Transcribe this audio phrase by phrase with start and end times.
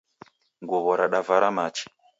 [0.61, 1.85] Nguwo radavara machi